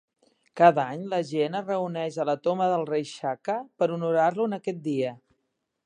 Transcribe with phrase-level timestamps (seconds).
[0.59, 4.61] Cada any la gent es reuneix a la tomba del rei Shaka per honorar-lo en
[4.63, 5.15] aquest dia.